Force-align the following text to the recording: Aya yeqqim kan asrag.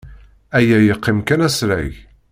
Aya 0.57 0.77
yeqqim 0.87 1.19
kan 1.27 1.41
asrag. 1.47 1.91